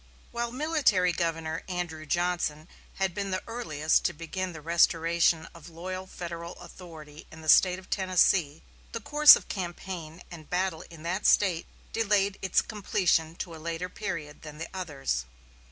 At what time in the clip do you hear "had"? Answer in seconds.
2.95-3.13